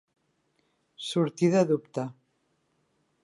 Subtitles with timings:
[1.09, 2.07] Sortir de dubte.